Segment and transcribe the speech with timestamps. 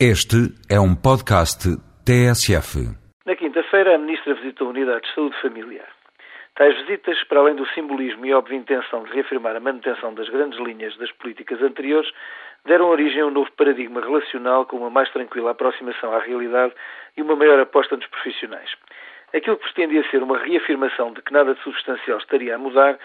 [0.00, 1.70] Este é um podcast
[2.04, 2.82] TSF.
[3.24, 5.86] Na quinta-feira, a Ministra visitou a Unidade de Saúde Familiar.
[6.56, 10.58] Tais visitas, para além do simbolismo e óbvia intenção de reafirmar a manutenção das grandes
[10.58, 12.10] linhas das políticas anteriores,
[12.66, 16.74] deram origem a um novo paradigma relacional com uma mais tranquila aproximação à realidade
[17.16, 18.70] e uma maior aposta nos profissionais.
[19.32, 22.98] Aquilo que pretendia ser uma reafirmação de que nada de substancial estaria a mudar,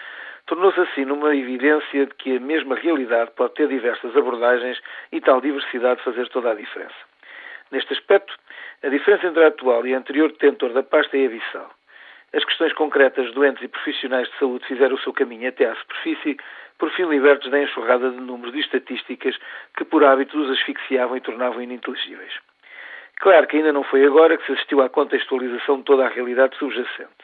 [0.46, 4.80] tornou-se assim numa evidência de que a mesma realidade pode ter diversas abordagens
[5.12, 6.94] e tal diversidade fazer toda a diferença.
[7.70, 8.34] Neste aspecto,
[8.82, 11.70] a diferença entre a atual e a anterior detentor da pasta é abissal.
[12.32, 15.74] As questões concretas de doentes e profissionais de saúde fizeram o seu caminho até à
[15.74, 16.36] superfície,
[16.78, 19.36] por fim libertos da enxurrada de números e estatísticas
[19.76, 22.32] que por hábito os asfixiavam e tornavam ininteligíveis.
[23.20, 26.56] Claro que ainda não foi agora que se assistiu à contextualização de toda a realidade
[26.56, 27.19] subjacente.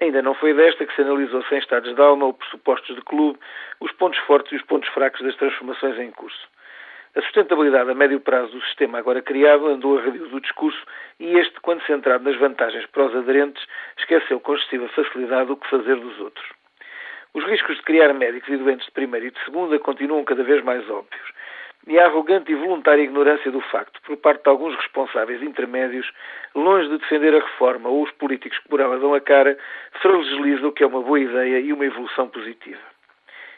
[0.00, 3.38] Ainda não foi desta que se analisou sem estados de alma ou pressupostos de clube
[3.80, 6.48] os pontos fortes e os pontos fracos das transformações em curso.
[7.16, 10.80] A sustentabilidade a médio prazo do sistema agora criado andou a radio do discurso
[11.18, 13.64] e este, quando centrado nas vantagens para os aderentes,
[13.98, 16.46] esqueceu com excessiva facilidade o que fazer dos outros.
[17.34, 20.62] Os riscos de criar médicos e doentes de primeira e de segunda continuam cada vez
[20.62, 21.37] mais óbvios
[21.88, 26.06] e a arrogante e voluntária ignorância do facto por parte de alguns responsáveis intermédios,
[26.54, 29.56] longe de defender a reforma ou os políticos que por ela dão a cara,
[30.02, 32.80] fragiliza o que é uma boa ideia e uma evolução positiva.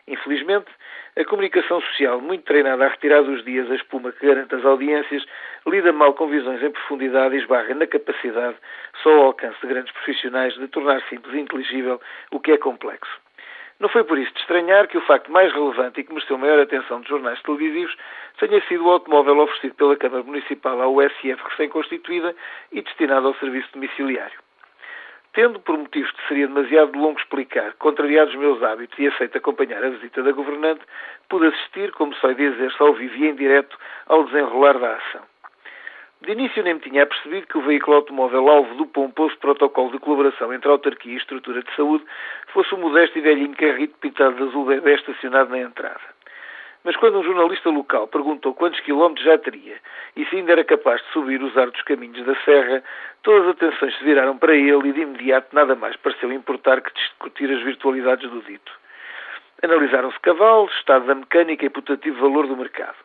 [0.06, 0.70] Infelizmente,
[1.16, 5.24] a comunicação social, muito treinada a retirar dos dias a espuma que garante as audiências,
[5.66, 8.56] lida mal com visões em profundidade e esbarra na capacidade,
[9.02, 13.10] só ao alcance de grandes profissionais, de tornar simples e inteligível o que é complexo.
[13.80, 16.60] Não foi por isso de estranhar que o facto mais relevante e que mereceu maior
[16.60, 17.96] atenção dos jornais televisivos
[18.38, 22.36] tenha sido o automóvel oferecido pela Câmara Municipal à USF recém-constituída
[22.70, 24.38] e destinado ao serviço domiciliário.
[25.32, 29.82] Tendo, por motivos que seria demasiado longo explicar, contrariado os meus hábitos e aceito acompanhar
[29.82, 30.82] a visita da governante,
[31.28, 35.29] pude assistir, como sei dizer-se ao vivo e em direto, ao desenrolar da ação.
[36.22, 39.98] De início nem me tinha percebido que o veículo automóvel alvo do pomposo protocolo de
[39.98, 42.04] colaboração entre a autarquia e estrutura de saúde
[42.48, 46.02] fosse o modesto e velhinho carrito pintado de azul bebê estacionado na entrada.
[46.84, 49.78] Mas quando um jornalista local perguntou quantos quilómetros já teria
[50.14, 52.84] e se ainda era capaz de subir os ardos caminhos da serra,
[53.22, 56.92] todas as atenções se viraram para ele e de imediato nada mais pareceu importar que
[56.92, 58.72] discutir as virtualidades do dito.
[59.62, 62.96] Analisaram-se cavalos, estado da mecânica e putativo valor do mercado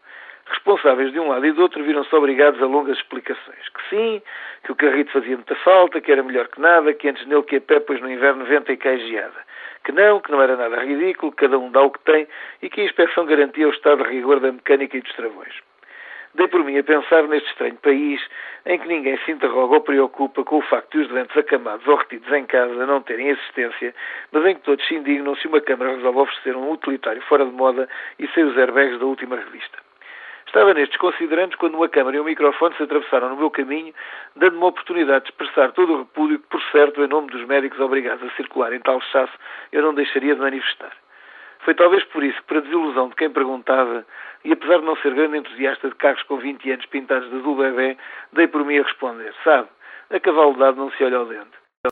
[0.47, 3.69] responsáveis de um lado e do outro viram-se obrigados a longas explicações.
[3.69, 4.21] Que sim,
[4.63, 7.57] que o carrito fazia muita falta, que era melhor que nada, que antes nele que
[7.57, 9.45] a pé, pois no inverno venta e cai geada.
[9.83, 12.27] Que não, que não era nada ridículo, que cada um dá o que tem
[12.61, 15.53] e que a inspeção garantia o estado de rigor da mecânica e dos travões.
[16.35, 18.21] Dei por mim a pensar neste estranho país
[18.65, 21.95] em que ninguém se interroga ou preocupa com o facto de os doentes acamados ou
[21.95, 23.95] retidos em casa não terem assistência,
[24.33, 27.51] mas em que todos se indignam se uma Câmara resolve oferecer um utilitário fora de
[27.51, 27.87] moda
[28.19, 29.77] e sem os airbags da última revista.
[30.45, 33.93] Estava nestes considerantes quando uma câmara e um microfone se atravessaram no meu caminho,
[34.35, 37.79] dando-me a oportunidade de expressar todo o repúdio que, por certo, em nome dos médicos
[37.79, 39.33] obrigados a circular em tal chasso,
[39.71, 40.91] eu não deixaria de manifestar.
[41.59, 44.05] Foi talvez por isso que, para desilusão de quem perguntava,
[44.43, 47.55] e apesar de não ser grande entusiasta de carros com 20 anos pintados de azul
[47.55, 47.97] bebê,
[48.33, 49.67] dei por mim a responder, sabe,
[50.11, 51.64] a cavalo dado não se olha ao dente.